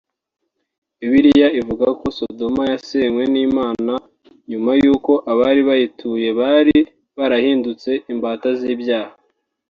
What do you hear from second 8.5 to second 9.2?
z’ibyaha